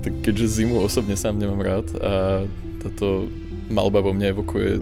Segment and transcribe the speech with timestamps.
[0.00, 2.12] tak keďže zimu osobne sám nemám rád a
[2.80, 3.28] táto
[3.68, 4.80] malba vo mne evokuje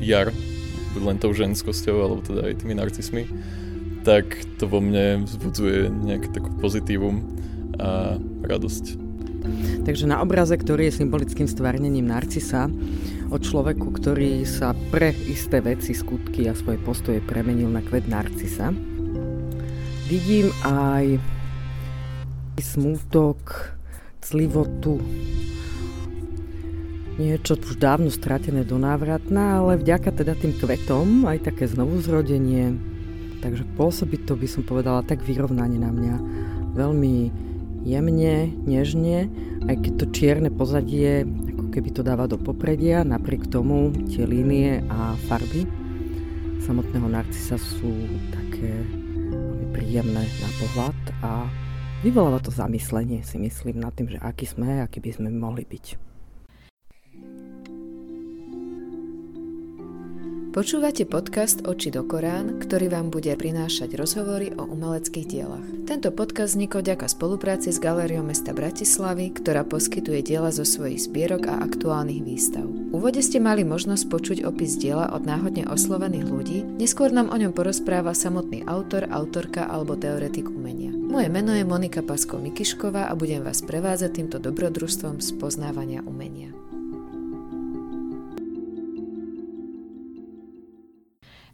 [0.00, 0.30] jar,
[0.96, 3.26] buď len tou ženskosťou, alebo teda aj tými narcismi,
[4.06, 7.20] tak to vo mne vzbudzuje nejaké takú pozitívum
[7.76, 8.16] a
[8.46, 9.10] radosť.
[9.88, 12.68] Takže na obraze, ktorý je symbolickým stvárnením narcisa,
[13.30, 18.74] o človeku, ktorý sa pre isté veci, skutky a svoje postoje premenil na kvet narcisa,
[20.10, 21.16] vidím aj
[22.60, 23.72] smútok,
[24.30, 25.02] clivotu,
[27.18, 32.78] niečo už dávno stratené do návratná, ale vďaka teda tým kvetom aj také znovuzrodenie,
[33.40, 36.14] Takže pôsobí to, by som povedala, tak vyrovnanie na mňa.
[36.76, 37.32] Veľmi
[37.88, 39.32] jemne, nežne,
[39.64, 41.24] aj keď to čierne pozadie,
[41.56, 45.64] ako keby to dáva do popredia, napriek tomu tie línie a farby
[46.60, 47.88] samotného narcisa sú
[48.28, 48.84] také
[49.72, 51.32] príjemné na pohľad a
[52.00, 56.10] vyvoláva to zamyslenie, si myslím, nad tým, že aký sme, aký by sme mohli byť.
[60.50, 65.62] Počúvate podcast Oči do Korán, ktorý vám bude prinášať rozhovory o umeleckých dielach.
[65.86, 71.46] Tento podcast vznikol ďaká spolupráci s Galériou mesta Bratislavy, ktorá poskytuje diela zo svojich zbierok
[71.46, 72.66] a aktuálnych výstav.
[72.66, 77.38] V úvode ste mali možnosť počuť opis diela od náhodne oslovených ľudí, neskôr nám o
[77.38, 80.99] ňom porozpráva samotný autor, autorka alebo teoretik umenia.
[81.10, 86.54] Moje meno je Monika Pasko Mikišková a budem vás prevádzať týmto dobrodružstvom spoznávania umenia.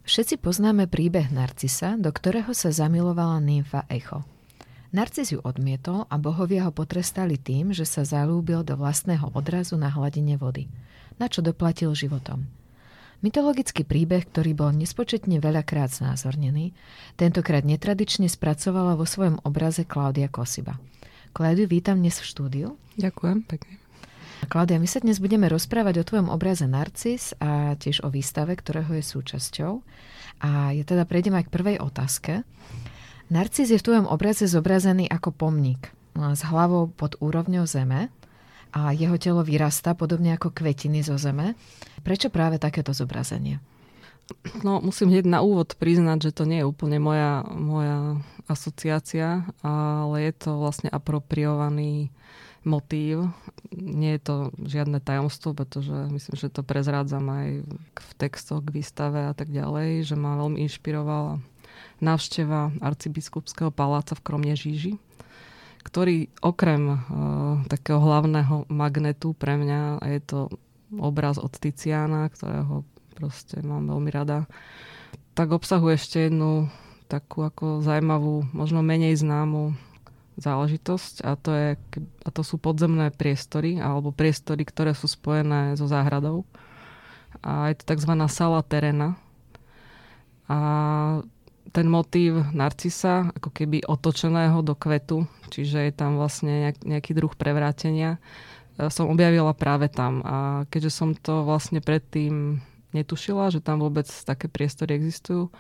[0.05, 4.29] Všetci poznáme príbeh Narcisa, do ktorého sa zamilovala nymfa Echo.
[4.93, 9.89] Narcis ju odmietol a bohovia ho potrestali tým, že sa zalúbil do vlastného odrazu na
[9.89, 10.69] hladine vody,
[11.17, 12.45] na čo doplatil životom.
[13.25, 16.77] Mytologický príbeh, ktorý bol nespočetne veľakrát znázornený,
[17.17, 20.77] tentokrát netradične spracovala vo svojom obraze Klaudia Kosiba.
[21.33, 22.69] Klaudiu, vítam dnes v štúdiu.
[23.01, 23.81] Ďakujem, pekne.
[24.53, 28.93] Klaudia, my sa dnes budeme rozprávať o tvojom obraze Narcis a tiež o výstave, ktorého
[28.93, 29.81] je súčasťou.
[30.45, 32.45] A ja teda prejdem aj k prvej otázke.
[33.33, 38.13] Narcis je v tvojom obraze zobrazený ako pomník s hlavou pod úrovňou zeme
[38.75, 41.55] a jeho telo vyrastá podobne ako kvetiny zo zeme.
[42.03, 43.63] Prečo práve takéto zobrazenie?
[44.67, 48.19] No, musím hneď na úvod priznať, že to nie je úplne moja, moja
[48.51, 52.11] asociácia, ale je to vlastne apropriovaný
[52.67, 53.31] motív.
[53.71, 57.49] Nie je to žiadne tajomstvo, pretože myslím, že to prezrádzam aj
[57.95, 61.39] v textoch k výstave a tak ďalej, že ma veľmi inšpirovala
[62.03, 64.93] návšteva arcibiskupského paláca v Kromnežíži,
[65.87, 66.99] ktorý okrem uh,
[67.71, 70.41] takého hlavného magnetu pre mňa je to
[70.99, 72.83] obraz od Tiziana, ktorého
[73.15, 74.51] proste mám veľmi rada,
[75.39, 76.67] tak obsahuje ešte jednu
[77.07, 79.79] takú ako zaujímavú, možno menej známu
[80.37, 81.69] záležitosť a to, je,
[82.27, 86.45] a to sú podzemné priestory alebo priestory, ktoré sú spojené so záhradou.
[87.41, 88.13] A je to tzv.
[88.29, 89.17] sala terena.
[90.51, 90.59] A
[91.77, 98.17] ten motív narcisa, ako keby otočeného do kvetu, čiže je tam vlastne nejaký druh prevrátenia,
[98.81, 100.25] e, som objavila práve tam.
[100.25, 102.65] A keďže som to vlastne predtým
[102.97, 105.53] netušila, že tam vôbec také priestory existujú,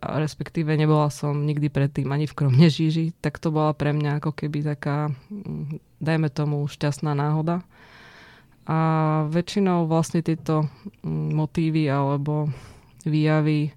[0.00, 4.64] respektíve nebola som nikdy predtým ani v Kromnežíži, tak to bola pre mňa ako keby
[4.64, 7.60] taká, mm, dajme tomu, šťastná náhoda.
[8.64, 8.78] A
[9.28, 10.72] väčšinou vlastne tieto
[11.04, 12.48] mm, motívy alebo
[13.04, 13.75] výjavy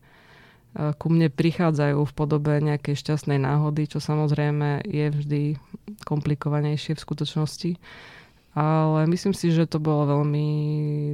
[0.75, 5.41] ku mne prichádzajú v podobe nejakej šťastnej náhody, čo samozrejme je vždy
[6.05, 7.71] komplikovanejšie v skutočnosti.
[8.53, 10.47] Ale myslím si, že to bolo veľmi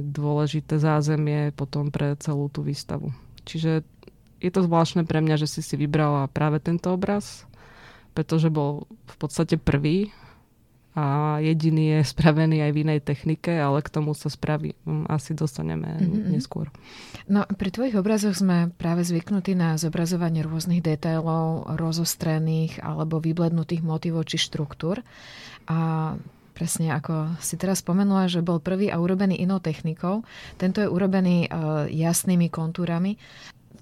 [0.08, 3.12] dôležité zázemie potom pre celú tú výstavu.
[3.44, 3.84] Čiže
[4.40, 7.48] je to zvláštne pre mňa, že si si vybrala práve tento obraz,
[8.12, 10.12] pretože bol v podstate prvý
[10.96, 15.36] a jediný je spravený aj v inej technike, ale k tomu sa spraví, mm, asi
[15.36, 16.32] dostaneme mm-hmm.
[16.32, 16.72] neskôr.
[17.28, 24.24] No, pri tvojich obrazoch sme práve zvyknutí na zobrazovanie rôznych detailov, rozostrených alebo vyblednutých motivov
[24.24, 25.04] či štruktúr.
[25.68, 25.78] A
[26.56, 30.24] Presne ako si teraz spomenula, že bol prvý a urobený inou technikou.
[30.56, 33.20] Tento je urobený uh, jasnými kontúrami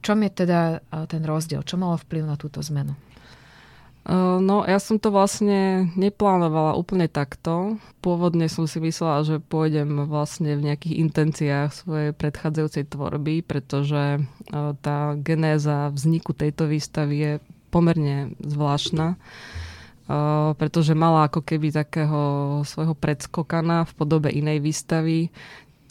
[0.05, 1.65] čom je teda ten rozdiel?
[1.65, 2.93] Čo malo vplyv na túto zmenu?
[4.05, 7.81] No, ja som to vlastne neplánovala úplne takto.
[8.05, 14.21] Pôvodne som si myslela, že pôjdem vlastne v nejakých intenciách svojej predchádzajúcej tvorby, pretože
[14.85, 17.33] tá genéza vzniku tejto výstavy je
[17.73, 19.17] pomerne zvláštna,
[20.61, 22.21] pretože mala ako keby takého
[22.69, 25.33] svojho predskokana v podobe inej výstavy,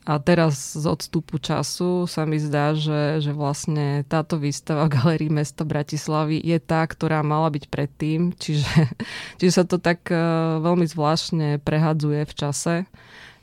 [0.04, 5.32] A teraz z odstupu času sa mi zdá, že, že vlastne táto výstava v Galérii
[5.32, 8.68] mesta Bratislavy je tá, ktorá mala byť predtým, čiže,
[9.40, 12.76] čiže sa to tak uh, veľmi zvláštne prehadzuje v čase.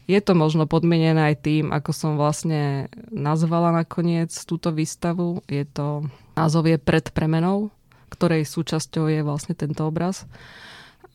[0.04, 5.40] Je to možno podmienené aj tým, ako som vlastne nazvala nakoniec túto výstavu.
[5.48, 6.04] Je to,
[6.36, 7.72] názov je Pred premenou,
[8.12, 10.26] ktorej súčasťou je vlastne tento obraz.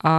[0.03, 0.13] A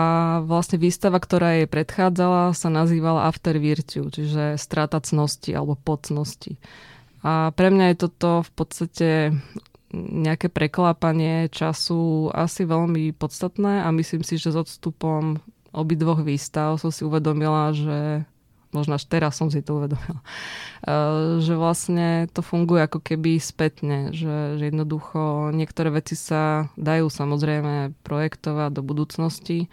[0.44, 6.56] vlastne výstava, ktorá jej predchádzala, sa nazývala After Virtue, čiže strata cnosti alebo pocnosti.
[7.20, 9.08] A pre mňa je toto v podstate
[9.96, 15.38] nejaké preklápanie času asi veľmi podstatné a myslím si, že s odstupom
[15.76, 18.24] obidvoch výstav som si uvedomila, že
[18.76, 24.12] možno až teraz som si to uvedomila, eh, že vlastne to funguje ako keby spätne,
[24.12, 29.72] že, že jednoducho niektoré veci sa dajú samozrejme projektovať do budúcnosti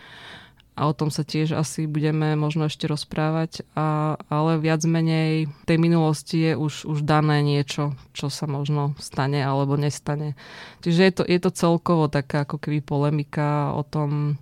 [0.74, 5.78] a o tom sa tiež asi budeme možno ešte rozprávať, a, ale viac menej tej
[5.78, 10.34] minulosti je už, už dané niečo, čo sa možno stane alebo nestane.
[10.82, 14.42] Čiže je to, je to celkovo taká ako keby polemika o tom,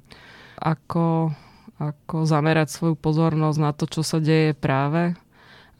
[0.55, 1.35] ako
[1.81, 5.17] ako zamerať svoju pozornosť na to, čo sa deje práve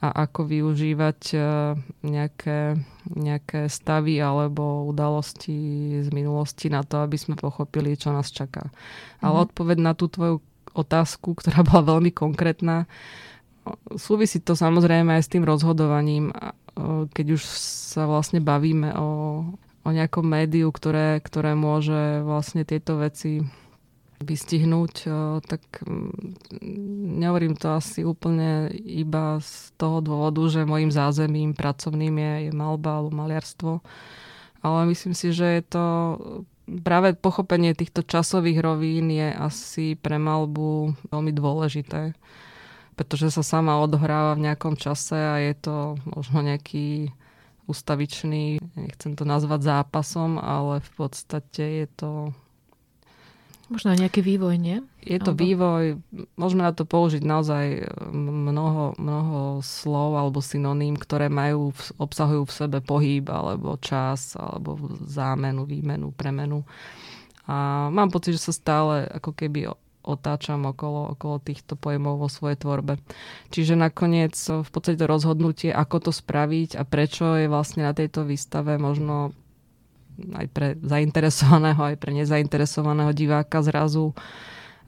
[0.02, 1.38] a ako využívať e,
[2.02, 2.74] nejaké,
[3.06, 5.54] nejaké stavy alebo udalosti
[6.02, 8.66] z minulosti na to, aby sme pochopili, čo nás čaká.
[8.66, 9.30] Mm.
[9.30, 9.42] Ale mhm.
[9.46, 10.42] odpoveď na tú tvoju
[10.74, 12.90] otázku, ktorá bola veľmi konkrétna,
[13.94, 16.50] súvisí to samozrejme aj s tým rozhodovaním, e,
[17.14, 17.42] keď už
[17.94, 19.08] sa vlastne bavíme o,
[19.86, 23.46] o nejakom médiu, ktoré, ktoré môže vlastne tieto veci
[24.22, 24.94] vystihnúť,
[25.44, 26.38] tak mm,
[27.22, 32.98] nehovorím to asi úplne iba z toho dôvodu, že môjim zázemím pracovným je, je malba
[32.98, 33.82] alebo maliarstvo.
[34.62, 35.84] Ale myslím si, že je to
[36.86, 42.14] práve pochopenie týchto časových rovín je asi pre malbu veľmi dôležité.
[42.94, 45.76] Pretože sa sama odohráva v nejakom čase a je to
[46.06, 47.10] možno nejaký
[47.66, 52.10] ustavičný, nechcem to nazvať zápasom, ale v podstate je to
[53.72, 54.84] Možno nejaký vývoj, nie?
[55.00, 55.40] Je to alebo...
[55.40, 55.84] vývoj,
[56.36, 62.78] môžeme na to použiť naozaj mnoho, mnoho slov alebo synoním, ktoré majú, obsahujú v sebe
[62.84, 64.76] pohyb alebo čas alebo
[65.08, 66.68] zámenu, výmenu, premenu.
[67.48, 69.72] A mám pocit, že sa stále ako keby
[70.02, 72.98] otáčam okolo, okolo týchto pojmov vo svojej tvorbe.
[73.54, 78.76] Čiže nakoniec v podstate rozhodnutie, ako to spraviť a prečo je vlastne na tejto výstave
[78.76, 79.32] možno
[80.34, 84.12] aj pre zainteresovaného, aj pre nezainteresovaného diváka zrazu.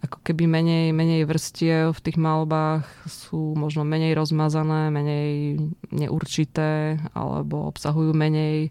[0.05, 5.57] Ako keby menej, menej vrstiev v tých malbách sú možno menej rozmazané, menej
[5.89, 8.69] neurčité alebo obsahujú menej,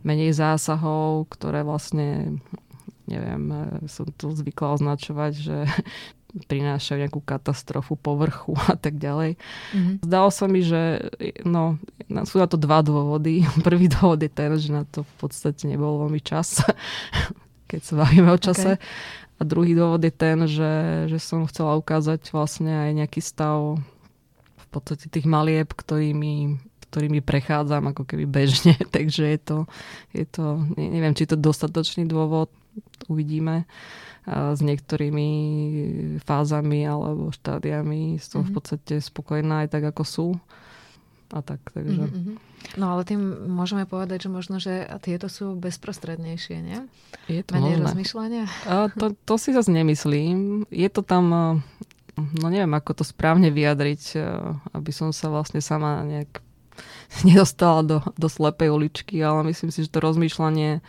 [0.00, 2.40] menej zásahov, ktoré vlastne
[3.10, 3.50] neviem,
[3.90, 5.56] som to zvykla označovať, že
[6.46, 9.34] prinášajú nejakú katastrofu povrchu a tak ďalej.
[9.74, 9.94] Mm-hmm.
[10.06, 11.10] Zdalo sa mi, že
[11.42, 11.76] no,
[12.26, 13.42] sú na to dva dôvody.
[13.66, 16.62] Prvý dôvod je ten, že na to v podstate nebol veľmi čas,
[17.70, 18.78] keď sa bavíme o čase.
[18.78, 19.38] Okay.
[19.40, 20.72] A druhý dôvod je ten, že,
[21.08, 23.80] že som chcela ukázať vlastne aj nejaký stav
[24.60, 26.60] v podstate tých malieb, ktorými
[26.90, 29.58] ktorými prechádzam ako keby bežne, takže je to,
[30.10, 32.50] je to neviem, či to dostatočný dôvod,
[33.08, 33.66] uvidíme
[34.28, 35.28] s niektorými
[36.22, 38.46] fázami alebo štádiami som mm-hmm.
[38.46, 38.56] v mhm.
[38.56, 40.28] podstate spokojná aj tak, ako sú.
[41.30, 42.10] A tak, takže...
[42.10, 42.36] Mm-hmm.
[42.76, 46.84] No ale tým môžeme povedať, že možno, že tieto sú bezprostrednejšie, nie?
[47.30, 47.84] Je to Menej možné.
[47.86, 48.44] rozmýšľania?
[48.66, 50.68] A to, to si zase nemyslím.
[50.68, 51.24] Je to tam,
[52.18, 54.18] no neviem, ako to správne vyjadriť,
[54.74, 56.42] aby som sa vlastne sama nejak
[57.28, 60.82] nedostala do, do slepej uličky, ale myslím si, že to rozmýšľanie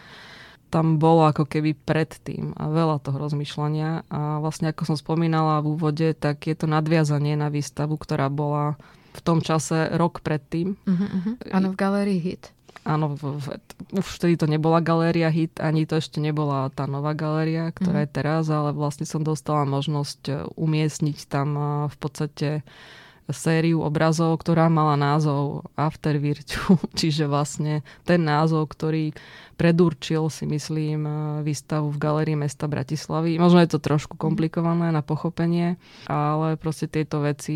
[0.71, 4.07] tam bolo ako keby predtým a veľa toho rozmýšľania.
[4.07, 8.79] A vlastne ako som spomínala v úvode, tak je to nadviazanie na výstavu, ktorá bola
[9.11, 10.79] v tom čase rok predtým.
[10.87, 11.35] Uh-huh, uh-huh.
[11.51, 12.55] Áno, v galérii HIT.
[12.81, 13.45] Áno, v, v,
[13.99, 18.09] už vtedy to nebola galéria HIT, ani to ešte nebola tá nová galéria, ktorá uh-huh.
[18.09, 21.61] je teraz, ale vlastne som dostala možnosť e, umiestniť tam e,
[21.91, 22.49] v podstate
[23.29, 29.15] sériu obrazov, ktorá mala názov After Virtue, čiže vlastne ten názov, ktorý
[29.61, 31.05] predurčil si myslím
[31.45, 33.37] výstavu v Galerii mesta Bratislavy.
[33.37, 35.77] Možno je to trošku komplikované na pochopenie,
[36.09, 37.53] ale proste tieto veci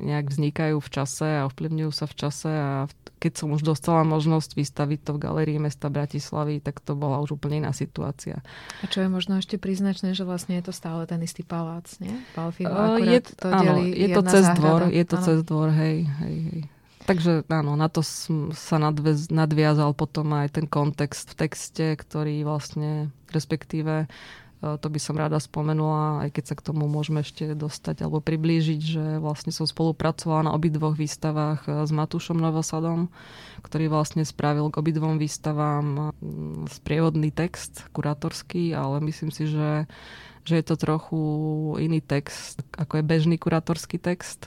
[0.00, 2.88] nejak vznikajú v čase a ovplyvňujú sa v čase a
[3.20, 7.36] keď som už dostala možnosť vystaviť to v Galerii mesta Bratislavy, tak to bola už
[7.36, 8.40] úplne iná situácia.
[8.80, 12.16] A čo je možno ešte príznačné, že vlastne je to stále ten istý palác, nie?
[12.32, 14.58] Palfino, uh, je, to áno, je to cez záhrada.
[14.58, 15.26] dvor, je to áno.
[15.28, 16.62] cez dvor, hej, hej, hej.
[17.02, 18.06] Takže áno, na to
[18.54, 24.06] sa nadviaz, nadviazal potom aj ten kontext v texte, ktorý vlastne, respektíve
[24.62, 28.78] to by som rada spomenula, aj keď sa k tomu môžeme ešte dostať alebo priblížiť,
[28.78, 33.10] že vlastne som spolupracovala na obidvoch výstavách s Matúšom Novosadom,
[33.66, 36.14] ktorý vlastne spravil k obidvom výstavám
[36.70, 39.90] sprievodný text, kurátorský, ale myslím si, že,
[40.46, 41.18] že je to trochu
[41.82, 44.46] iný text, ako je bežný kurátorský text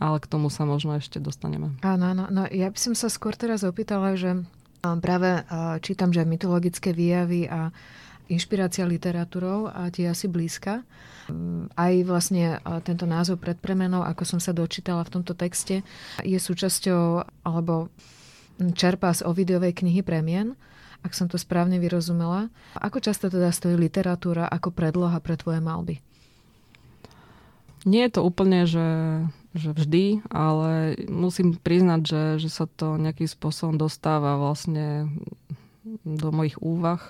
[0.00, 1.76] ale k tomu sa možno ešte dostaneme.
[1.84, 2.24] Áno, áno.
[2.32, 4.42] No, ja by som sa skôr teraz opýtala, že
[4.80, 5.44] práve
[5.84, 7.68] čítam, že mytologické výjavy a
[8.32, 10.86] inšpirácia literatúrou a tie asi blízka.
[11.76, 15.84] Aj vlastne tento názov pred premenou, ako som sa dočítala v tomto texte,
[16.24, 17.92] je súčasťou alebo
[18.72, 20.56] čerpá z Ovidiovej knihy Premien,
[21.00, 22.52] ak som to správne vyrozumela.
[22.76, 26.00] Ako často teda stojí literatúra ako predloha pre tvoje malby?
[27.88, 28.84] Nie je to úplne, že
[29.50, 35.10] že vždy, ale musím priznať, že, že sa to nejakým spôsobom dostáva vlastne
[36.06, 37.02] do mojich úvah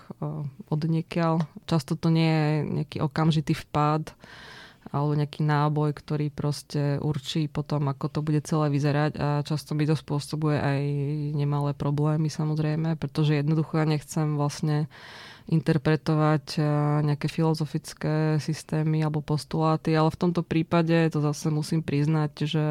[0.70, 1.44] od niekiaľ.
[1.68, 4.14] Často to nie je nejaký okamžitý vpád
[4.90, 9.86] alebo nejaký náboj, ktorý proste určí potom, ako to bude celé vyzerať a často mi
[9.86, 10.80] to spôsobuje aj
[11.36, 14.90] nemalé problémy samozrejme, pretože jednoducho ja nechcem vlastne
[15.50, 16.64] interpretovať eh,
[17.02, 22.66] nejaké filozofické systémy alebo postuláty, ale v tomto prípade to zase musím priznať, že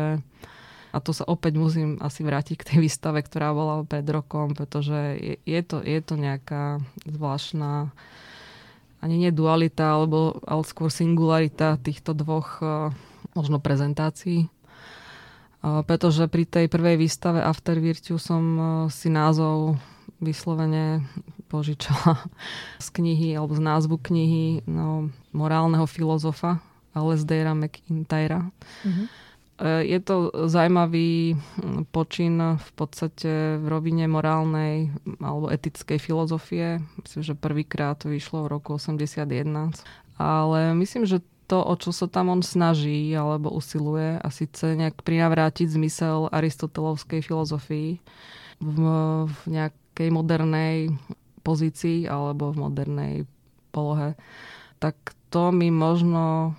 [0.90, 5.22] a to sa opäť musím asi vrátiť k tej výstave, ktorá bola pred rokom, pretože
[5.22, 7.94] je, je, to, je to nejaká zvláštna
[9.00, 12.96] ani nie dualita, alebo, ale skôr singularita týchto dvoch eh,
[13.36, 14.48] možno prezentácií.
[14.48, 18.42] Eh, pretože pri tej prvej výstave After Virtue som
[18.88, 19.76] si názov
[20.20, 21.04] vyslovene
[21.48, 22.28] požičala
[22.78, 26.60] z knihy alebo z názvu knihy no, morálneho filozofa
[26.94, 28.52] Alasdaira McIntyra.
[28.86, 29.08] Mm-hmm.
[29.84, 31.36] Je to zaujímavý
[31.92, 34.88] počin v podstate v rovine morálnej
[35.20, 36.80] alebo etickej filozofie.
[37.04, 39.28] Myslím, že prvýkrát to vyšlo v roku 81.
[40.16, 41.20] Ale myslím, že
[41.52, 47.20] to, o čo sa tam on snaží alebo usiluje a síce nejak prinavrátiť zmysel aristotelovskej
[47.20, 48.00] filozofii
[48.64, 48.78] v,
[49.28, 49.42] v
[50.00, 50.96] nejakej modernej
[51.44, 53.13] pozícii alebo v modernej
[53.75, 54.15] polohe,
[54.79, 54.96] tak
[55.27, 56.56] to mi možno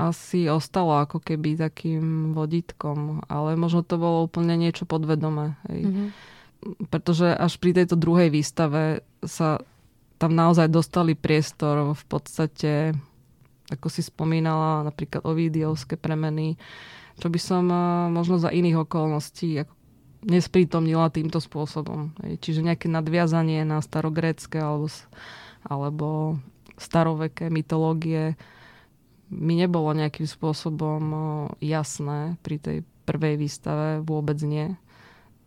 [0.00, 5.60] asi ostalo ako keby takým vodítkom, ale možno to bolo úplne niečo podvedomé.
[5.68, 5.80] Hej.
[5.84, 6.08] Mm-hmm.
[6.88, 9.60] Pretože až pri tejto druhej výstave sa
[10.16, 12.96] tam naozaj dostali priestor v podstate,
[13.68, 16.56] ako si spomínala, napríklad ovidiovské premeny,
[17.20, 19.81] čo by som eh, možno za iných okolností ako
[20.22, 22.14] nesprítomnila týmto spôsobom.
[22.38, 24.86] Čiže nejaké nadviazanie na starogrécké alebo,
[25.66, 26.38] alebo
[26.78, 28.38] staroveké mytológie
[29.32, 31.02] mi nebolo nejakým spôsobom
[31.58, 34.76] jasné pri tej prvej výstave, vôbec nie.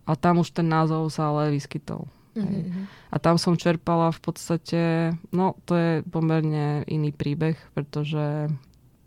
[0.05, 2.10] A tam už ten názov sa ale vyskytol.
[2.36, 2.84] Mm-hmm.
[3.13, 4.82] A tam som čerpala v podstate,
[5.32, 8.51] no to je pomerne iný príbeh, pretože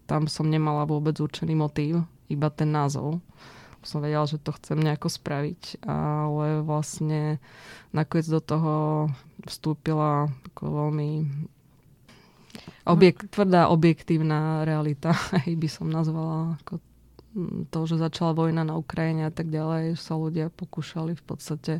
[0.08, 3.20] tam som nemala vôbec určený motív, iba ten názov
[3.82, 7.38] som vedela, že to chcem nejako spraviť, ale vlastne
[7.94, 8.74] nakoniec do toho
[9.46, 11.10] vstúpila ako veľmi
[12.88, 16.82] objekt, tvrdá objektívna realita, aj by som nazvala ako
[17.70, 21.74] to, že začala vojna na Ukrajine a tak ďalej, že sa ľudia pokúšali v podstate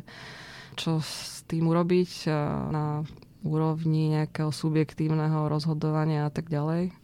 [0.79, 2.31] čo s tým urobiť
[2.71, 3.03] na
[3.43, 6.95] úrovni nejakého subjektívneho rozhodovania a tak ďalej.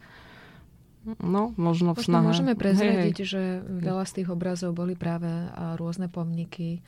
[1.22, 2.26] No, možno v snahe.
[2.26, 3.30] môžeme prezradiť, hej, hej.
[3.30, 5.30] že veľa z tých obrazov boli práve
[5.78, 6.82] rôzne pomníky.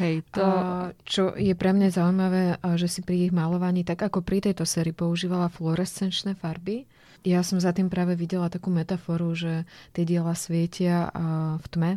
[0.00, 0.42] Hej, to...
[0.42, 2.42] A, čo je pre mňa zaujímavé,
[2.80, 6.88] že si pri ich malovaní, tak ako pri tejto sérii používala fluorescenčné farby,
[7.20, 11.12] ja som za tým práve videla takú metaforu, že tie diela svietia
[11.60, 11.90] v tme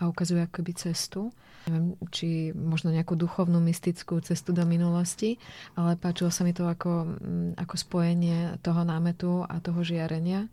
[0.00, 1.28] a ukazujú akoby cestu.
[1.68, 5.36] Neviem, či možno nejakú duchovnú, mystickú cestu do minulosti,
[5.76, 7.20] ale páčilo sa mi to ako,
[7.60, 10.48] ako spojenie toho námetu a toho žiarenia.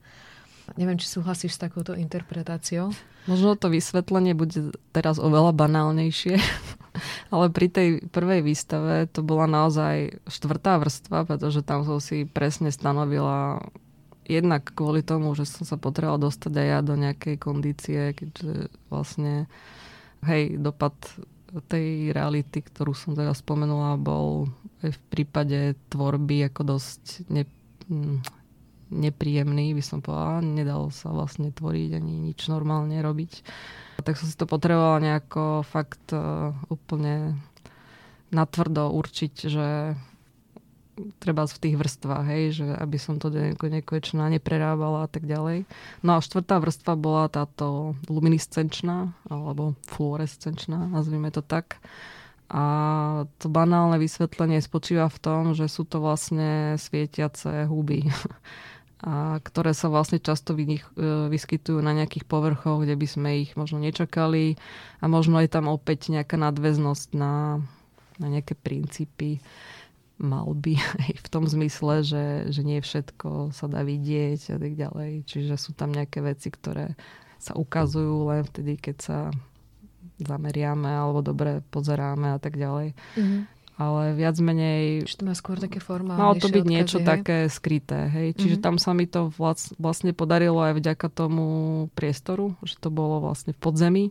[0.75, 2.91] Neviem, či súhlasíš s takouto interpretáciou.
[3.27, 6.35] Možno to vysvetlenie bude teraz oveľa banálnejšie,
[7.33, 12.71] ale pri tej prvej výstave to bola naozaj štvrtá vrstva, pretože tam som si presne
[12.71, 13.63] stanovila
[14.27, 19.47] jednak kvôli tomu, že som sa potrebovala dostať aj ja do nejakej kondície, keďže vlastne
[20.27, 20.93] hej, dopad
[21.71, 24.51] tej reality, ktorú som teda spomenula, bol
[24.83, 27.47] v prípade tvorby ako dosť ne,
[28.89, 30.43] nepríjemný, by som povedala.
[30.43, 33.43] Nedalo sa vlastne tvoriť ani nič normálne robiť.
[34.03, 37.37] Tak som si to potrebovala nejako fakt uh, úplne
[38.31, 39.95] natvrdo určiť, že
[41.21, 45.69] treba v tých vrstvách, hej, že aby som to nekonečná neprerábala a tak ďalej.
[46.01, 51.77] No a štvrtá vrstva bola táto luminiscenčná, alebo fluorescenčná, nazvime to tak.
[52.47, 52.63] A
[53.43, 58.07] to banálne vysvetlenie spočíva v tom, že sú to vlastne svietiace huby,
[58.97, 60.81] a ktoré sa vlastne často e,
[61.29, 64.57] vyskytujú na nejakých povrchoch, kde by sme ich možno nečakali
[65.01, 67.61] a možno je tam opäť nejaká nadväznosť na,
[68.17, 69.37] na nejaké princípy
[70.17, 70.81] malby
[71.25, 75.11] v tom zmysle, že, že nie všetko sa dá vidieť a tak ďalej.
[75.29, 76.97] Čiže sú tam nejaké veci, ktoré
[77.37, 79.17] sa ukazujú len vtedy, keď sa
[80.17, 82.97] zameriame alebo dobre pozeráme a tak ďalej.
[83.13, 83.41] Mm-hmm.
[83.77, 85.05] Ale viac menej...
[85.05, 87.05] Čiže to má skôr také formálne Malo to byť odkazy, niečo hej?
[87.05, 88.09] také skryté.
[88.09, 88.27] Hej?
[88.41, 88.65] Čiže mm-hmm.
[88.65, 89.29] tam sa mi to
[89.77, 91.45] vlastne podarilo aj vďaka tomu
[91.93, 94.05] priestoru, že to bolo vlastne v podzemí.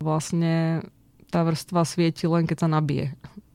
[0.00, 0.88] Vlastne
[1.28, 3.12] tá vrstva svieti len keď sa nabije.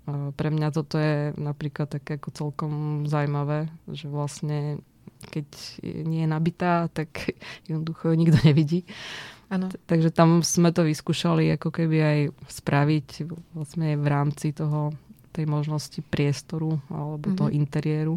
[0.10, 2.74] Pre mňa toto je napríklad také ako celkom
[3.10, 4.82] zaujímavé, že vlastne
[5.22, 5.48] keď
[6.06, 7.10] nie je nabitá, tak
[7.70, 8.86] jednoducho nikto nevidí.
[9.52, 9.68] Ano.
[9.68, 13.08] Takže tam sme to vyskúšali ako keby aj spraviť
[13.52, 14.96] vlastne v rámci toho
[15.32, 17.40] tej možnosti priestoru alebo mm-hmm.
[17.40, 18.16] toho interiéru.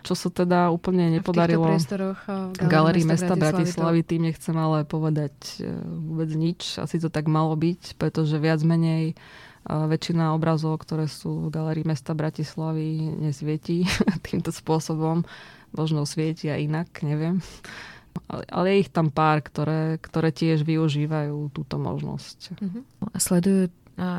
[0.00, 2.20] Čo sa teda úplne nepodarilo v priestoroch
[2.56, 4.08] v Galerii mesta Bratislavy, to...
[4.16, 6.80] tým nechcem ale povedať e, vôbec nič.
[6.80, 9.14] Asi to tak malo byť, pretože viac menej e,
[9.68, 13.84] väčšina obrazov, ktoré sú v Galerii mesta Bratislavy, nesvietí
[14.26, 15.28] týmto spôsobom.
[15.76, 17.44] Možno svietia inak, neviem.
[18.30, 22.38] Ale, je ich tam pár, ktoré, ktoré tiež využívajú túto možnosť.
[22.58, 22.82] Uh-huh.
[23.18, 23.70] Sledujú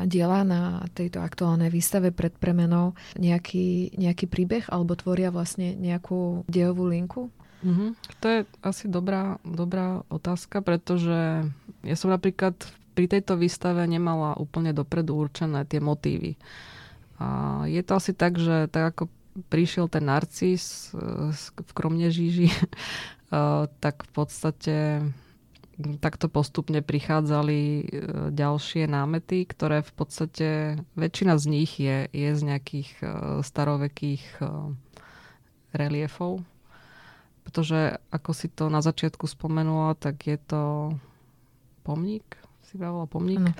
[0.08, 6.88] diela na tejto aktuálnej výstave pred premenou nejaký, nejaký príbeh alebo tvoria vlastne nejakú dejovú
[6.88, 7.28] linku?
[7.60, 7.92] Uh-huh.
[8.24, 11.44] To je asi dobrá, dobrá otázka, pretože
[11.84, 12.56] ja som napríklad
[12.96, 16.40] pri tejto výstave nemala úplne dopredu určené tie motívy.
[17.20, 19.12] A je to asi tak, že tak ako
[19.52, 20.96] prišiel ten narcis
[21.60, 22.48] v Kromnežíži
[23.82, 24.76] tak v podstate
[26.00, 27.82] takto postupne prichádzali e,
[28.32, 30.48] ďalšie námety, ktoré v podstate
[30.96, 33.06] väčšina z nich je, je z nejakých e,
[33.44, 34.44] starovekých e,
[35.76, 36.40] reliefov.
[37.44, 40.62] Pretože ako si to na začiatku spomenula, tak je to
[41.84, 42.24] pomník,
[42.66, 43.44] si vravila pomník.
[43.44, 43.54] Mm.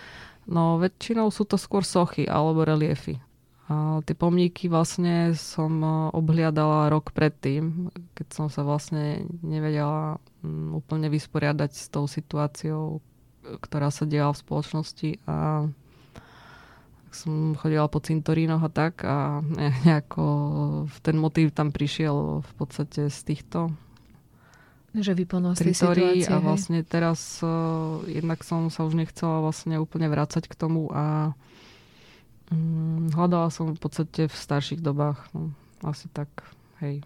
[0.48, 3.20] No väčšinou sú to skôr sochy alebo reliefy.
[4.06, 11.10] Tie pomníky vlastne som e, obhliadala rok predtým, keď som sa vlastne nevedela mm, úplne
[11.10, 13.02] vysporiadať s tou situáciou,
[13.42, 15.10] ktorá sa diala v spoločnosti.
[15.26, 15.66] A
[17.10, 19.42] som chodila po cintorínoch a tak a
[19.88, 20.22] nejako
[21.02, 23.74] ten motív tam prišiel v podstate z týchto
[24.96, 30.56] že situácie, a vlastne teraz uh, jednak som sa už nechcela vlastne úplne vrácať k
[30.56, 31.36] tomu a
[33.12, 35.26] hľadala som v podstate v starších dobách.
[35.34, 35.50] No,
[35.82, 36.28] asi tak,
[36.78, 37.02] hej.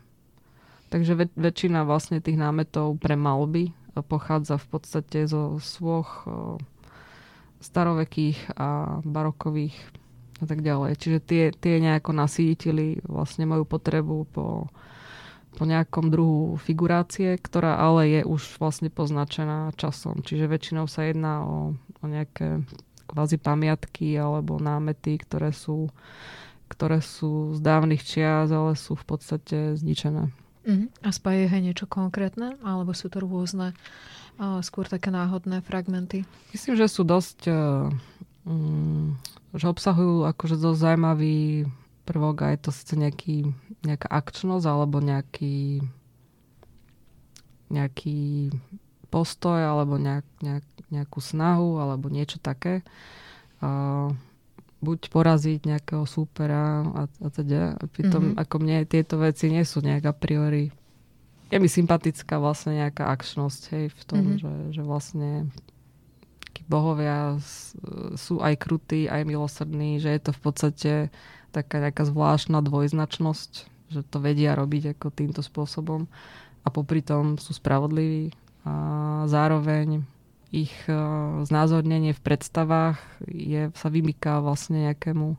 [0.91, 6.25] Takže väč- väčšina vlastne tých námetov pre malby pochádza v podstate zo svoch
[7.61, 9.77] starovekých a barokových
[10.41, 10.97] a tak ďalej.
[10.97, 14.73] Čiže tie, tie nejako nasítili vlastne moju potrebu po,
[15.53, 20.25] po nejakom druhu figurácie, ktorá ale je už vlastne poznačená časom.
[20.25, 22.65] Čiže väčšinou sa jedná o, o nejaké
[23.11, 25.91] kvázi pamiatky alebo námety, ktoré sú,
[26.71, 30.31] ktoré sú z dávnych čias, ale sú v podstate zničené.
[30.63, 30.87] Uh-huh.
[31.03, 32.55] A spája aj niečo konkrétne?
[32.63, 33.75] Alebo sú to rôzne,
[34.39, 36.23] uh, skôr také náhodné fragmenty?
[36.55, 37.91] Myslím, že sú dosť, uh,
[38.47, 39.19] um,
[39.51, 41.67] že obsahujú akože dosť zaujímavý
[42.07, 43.51] prvok a je to sice nejaký,
[43.83, 45.83] nejaká akčnosť alebo nejaký
[47.71, 48.51] nejaký
[49.11, 52.87] postoj alebo nejak, nejak, nejakú snahu alebo niečo také.
[53.61, 54.15] Uh,
[54.81, 57.77] buď poraziť nejakého súpera a, a teda.
[57.93, 58.41] Pritom mm-hmm.
[58.41, 60.73] ako mne tieto veci nie sú nejak a priori
[61.51, 64.39] je mi sympatická vlastne nejaká akčnosť hej, v tom, mm-hmm.
[64.39, 65.51] že, že vlastne
[66.71, 67.43] bohovia
[68.15, 70.93] sú aj krutí, aj milosrdní, že je to v podstate
[71.51, 73.51] taká nejaká zvláštna dvojznačnosť,
[73.91, 76.07] že to vedia robiť ako týmto spôsobom
[76.63, 78.31] a popri tom sú spravodliví
[78.65, 78.75] a
[79.25, 80.05] zároveň
[80.51, 80.95] ich e,
[81.47, 82.99] znázornenie v predstavách
[83.31, 85.39] je, sa vymyká vlastne nejakému,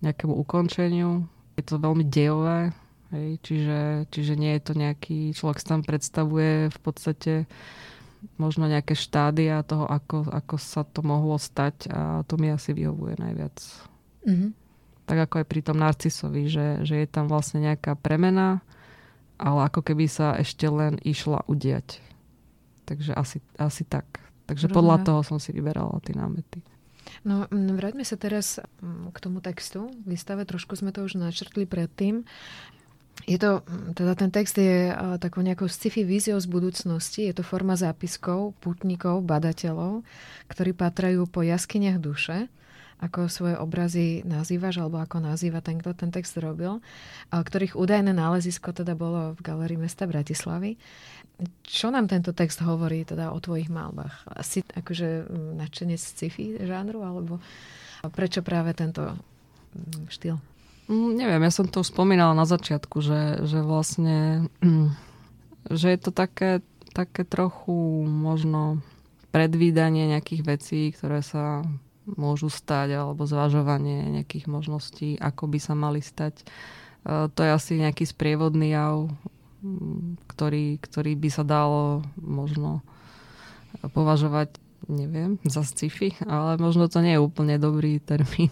[0.00, 1.28] nejakému ukončeniu.
[1.60, 2.72] Je to veľmi dejové,
[3.12, 7.32] hej, čiže, čiže nie je to nejaký, človek sa tam predstavuje v podstate
[8.40, 13.18] možno nejaké štádia toho, ako, ako sa to mohlo stať a to mi asi vyhovuje
[13.18, 13.56] najviac.
[14.24, 14.50] Mm-hmm.
[15.04, 18.62] Tak ako aj pri tom Narcisovi, že, že je tam vlastne nejaká premena,
[19.42, 21.98] ale ako keby sa ešte len išla udiať.
[22.86, 24.22] Takže asi, asi tak.
[24.46, 24.78] Takže Rozumiem.
[24.78, 26.62] podľa toho som si vyberala tie námety.
[27.26, 28.62] No, vráťme sa teraz
[29.10, 29.90] k tomu textu.
[30.06, 32.22] Výstave trošku sme to už načrtli predtým.
[33.28, 33.62] Je to,
[33.94, 34.90] teda ten text je
[35.22, 37.26] takou nejakou sci-fi víziou z budúcnosti.
[37.28, 40.02] Je to forma zápiskov, putníkov, badateľov,
[40.50, 42.50] ktorí patrajú po jaskyniach duše
[43.02, 46.78] ako svoje obrazy nazývaš, alebo ako nazýva ten, kto ten text robil,
[47.34, 50.78] ktorých údajné nálezisko teda bolo v Galerii mesta Bratislavy.
[51.66, 54.30] Čo nám tento text hovorí teda o tvojich malbách?
[54.46, 57.42] Si akože mm, nadšenec sci-fi žánru, alebo
[58.14, 59.18] prečo práve tento
[59.74, 60.38] mm, štýl?
[60.86, 64.46] Mm, neviem, ja som to spomínala na začiatku, že, že vlastne
[65.66, 66.62] že je to také,
[66.94, 67.74] také trochu
[68.06, 68.82] možno
[69.34, 71.66] predvídanie nejakých vecí, ktoré sa
[72.06, 76.42] môžu stať, alebo zvažovanie nejakých možností, ako by sa mali stať.
[76.42, 76.44] E,
[77.30, 79.10] to je asi nejaký sprievodný jav,
[80.26, 82.82] ktorý, ktorý by sa dalo možno
[83.94, 84.58] považovať
[84.90, 88.50] neviem, za sci-fi, ale možno to nie je úplne dobrý termín.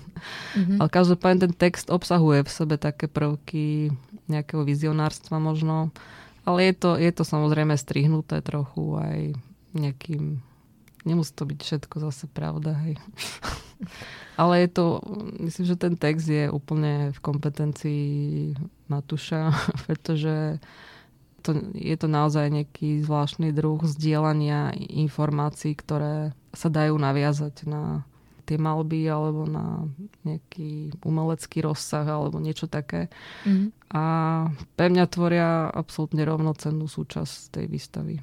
[0.54, 0.78] Mm-hmm.
[0.78, 3.90] Ale každopádne ten text obsahuje v sebe také prvky
[4.30, 5.90] nejakého vizionárstva možno,
[6.46, 9.18] ale je to, je to samozrejme strihnuté trochu aj
[9.74, 10.38] nejakým
[11.10, 12.94] Nemusí to byť všetko zase pravda, hej.
[14.40, 15.02] Ale je to,
[15.42, 18.06] myslím, že ten text je úplne v kompetencii
[18.86, 19.50] Matuša,
[19.90, 20.62] pretože
[21.42, 28.06] to, je to naozaj nejaký zvláštny druh zdieľania informácií, ktoré sa dajú naviazať na
[28.46, 29.86] tie malby alebo na
[30.26, 33.10] nejaký umelecký rozsah alebo niečo také.
[33.46, 33.70] Mm.
[33.90, 34.04] A
[34.74, 38.14] pre mňa tvoria absolútne rovnocennú súčasť tej výstavy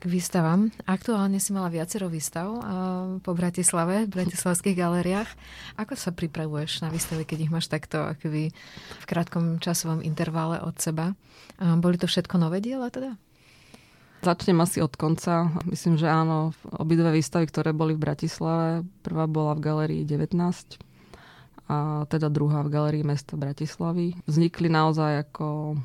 [0.00, 0.72] k výstavám.
[0.88, 2.48] Aktuálne si mala viacero výstav
[3.20, 5.28] po Bratislave, v bratislavských galériách.
[5.76, 8.48] Ako sa pripravuješ na výstavy, keď ich máš takto akoby
[8.96, 11.12] v krátkom časovom intervále od seba?
[11.60, 13.20] Boli to všetko nové diela teda?
[14.24, 15.48] Začnem asi od konca.
[15.68, 20.36] Myslím, že áno, obidve výstavy, ktoré boli v Bratislave, prvá bola v Galérii 19
[21.70, 24.16] a teda druhá v Galérii mesta Bratislavy.
[24.24, 25.76] Vznikli naozaj ako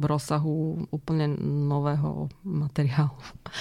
[0.00, 3.16] rozsahu úplne nového materiálu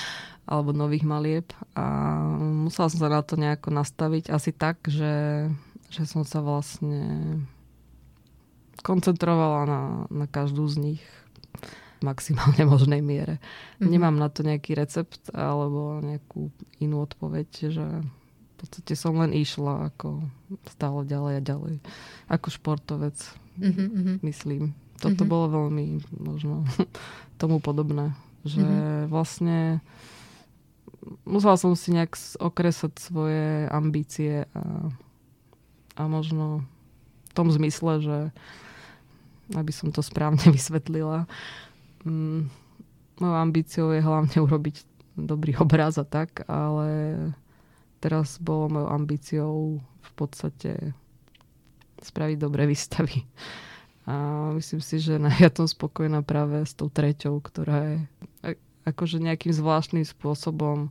[0.51, 5.47] alebo nových malieb a musela som sa na to nejako nastaviť asi tak, že,
[5.87, 7.39] že som sa vlastne
[8.81, 11.03] koncentrovala na, na každú z nich
[12.01, 13.37] v maximálne možnej miere.
[13.37, 13.89] Mm-hmm.
[13.93, 16.49] Nemám na to nejaký recept alebo nejakú
[16.81, 20.25] inú odpoveď, že v podstate som len išla ako
[20.69, 21.75] stále ďalej a ďalej.
[22.29, 23.17] Ako športovec,
[23.61, 24.21] mm-hmm.
[24.25, 24.73] myslím.
[25.01, 25.33] Toto mm-hmm.
[25.33, 25.85] bolo veľmi
[26.21, 26.63] možno
[27.41, 28.13] tomu podobné.
[28.45, 29.09] Že mm-hmm.
[29.09, 29.81] vlastne
[31.25, 34.63] musela som si nejak okresať svoje ambície a,
[35.97, 36.65] a možno
[37.29, 38.17] v tom zmysle, že
[39.57, 41.27] aby som to správne vysvetlila,
[42.05, 42.41] mm,
[43.19, 44.75] mojou ambíciou je hlavne urobiť
[45.17, 47.17] dobrý obraz a tak, ale
[48.01, 50.71] teraz bolo mojou ambíciou v podstate
[52.01, 53.21] spraviť dobré výstavy.
[54.11, 54.15] A
[54.59, 57.97] myslím si, že ja som spokojná práve s tou treťou, ktorá je
[58.83, 60.89] akože nejakým zvláštnym spôsobom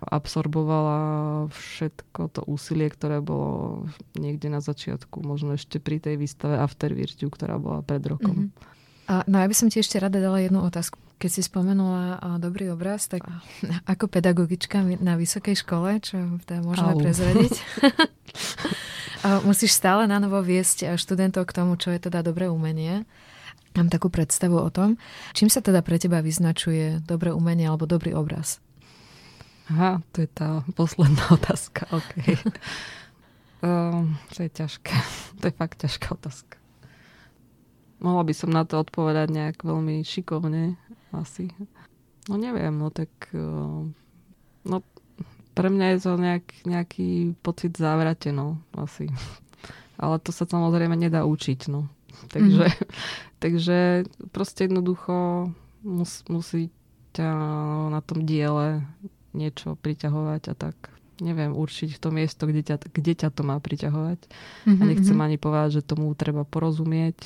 [0.00, 1.00] absorbovala
[1.52, 3.84] všetko to úsilie, ktoré bolo
[4.16, 8.48] niekde na začiatku, možno ešte pri tej výstave After Virtue, ktorá bola pred rokom.
[8.48, 9.12] Mm-hmm.
[9.12, 10.96] A, no ja by som ti ešte rada dala jednu otázku.
[11.20, 13.28] Keď si spomenula dobrý obraz, tak
[13.84, 16.16] ako pedagogička na vysokej škole, čo
[16.48, 17.00] teda môžeme Au.
[17.02, 17.54] prezrediť,
[19.44, 23.04] musíš stále na novo viesť študentov k tomu, čo je teda dobré umenie.
[23.78, 24.98] Mám takú predstavu o tom.
[25.30, 28.58] Čím sa teda pre teba vyznačuje dobré umenie alebo dobrý obraz?
[29.70, 31.86] Aha, to je tá posledná otázka.
[31.86, 32.34] Okay.
[33.62, 34.94] um, to je ťažké.
[35.40, 36.60] To je fakt ťažká otázka.
[38.00, 40.76] Mohla by som na to odpovedať nejak veľmi šikovne,
[41.16, 41.48] asi.
[42.28, 43.08] No neviem, no tak...
[43.32, 43.88] Uh,
[44.68, 44.76] no
[45.54, 49.10] pre mňa je to nejak, nejaký pocit závrate, no, asi.
[50.00, 51.90] Ale to sa samozrejme nedá učiť, no.
[52.30, 52.78] Takže, mm.
[53.44, 53.78] takže
[54.32, 55.48] proste jednoducho
[55.84, 56.72] mus, musí
[57.12, 57.30] ťa
[57.90, 58.86] na tom diele
[59.34, 60.76] niečo priťahovať a tak
[61.20, 64.20] neviem určiť to miesto, kde ťa, kde ťa to má priťahovať.
[64.24, 64.80] Mm-hmm.
[64.80, 65.24] A mhm, nechcem mhm.
[65.28, 67.20] ani povedať, že tomu treba porozumieť,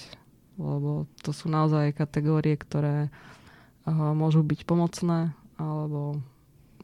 [0.58, 6.18] lebo to sú naozaj kategórie, ktoré uh, môžu byť pomocné, alebo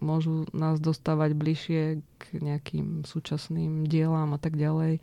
[0.00, 1.82] môžu nás dostávať bližšie
[2.20, 5.00] k nejakým súčasným dielám a tak ďalej.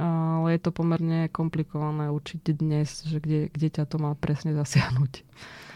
[0.00, 5.20] Ale je to pomerne komplikované učiť dnes, že kde, kde ťa to má presne zasiahnuť.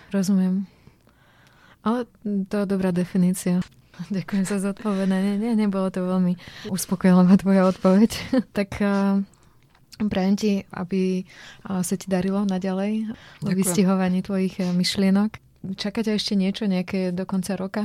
[0.09, 0.65] Rozumiem.
[1.85, 2.09] Ale
[2.49, 3.61] to je dobrá definícia.
[4.15, 5.37] Ďakujem za zodpovedanie.
[5.41, 6.37] Nie, nebolo to veľmi
[6.69, 8.11] uspokojivá tvoja odpoveď.
[8.59, 9.21] tak uh,
[10.09, 11.25] prajem ti, aby
[11.69, 13.13] uh, sa ti darilo naďalej
[13.45, 15.39] v vystihovaní tvojich uh, myšlienok.
[15.75, 17.83] Čakáte ešte niečo, nejaké do konca roka?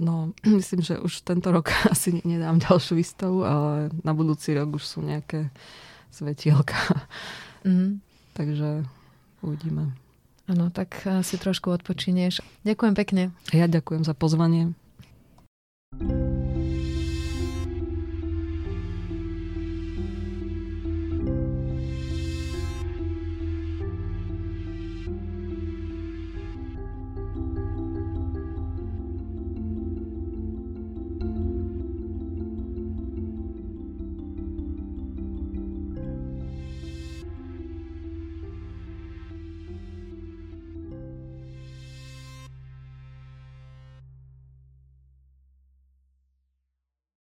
[0.00, 4.84] No, myslím, že už tento rok asi nedám ďalšiu výstavu, ale na budúci rok už
[4.84, 5.50] sú nejaké
[6.12, 6.76] svetielka.
[7.62, 8.02] Mm.
[8.34, 8.82] Takže
[9.38, 9.94] uvidíme.
[10.50, 12.42] Áno, tak si trošku odpočinieš.
[12.66, 13.22] Ďakujem pekne.
[13.54, 14.74] Ja ďakujem za pozvanie.
[15.94, 16.31] thank you